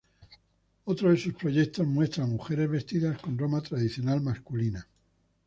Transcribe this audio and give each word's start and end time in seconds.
Otro 0.85 1.11
de 1.11 1.17
sus 1.17 1.35
proyectos 1.35 1.85
muestra 1.85 2.23
a 2.23 2.27
mujeres 2.27 2.67
vestidas 2.67 3.21
con 3.21 3.37
ropa 3.37 3.61
tradicional 3.61 4.19
masculina. 4.19 4.87